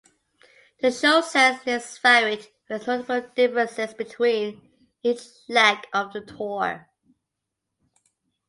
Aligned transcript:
The 0.81 0.91
show's 0.91 1.29
set 1.29 1.63
list 1.67 2.01
varied, 2.01 2.47
with 2.67 2.87
notable 2.87 3.21
differences 3.35 3.93
between 3.93 4.59
each 5.03 5.21
leg 5.47 5.77
of 5.93 6.11
the 6.11 6.21
tour. 6.21 6.87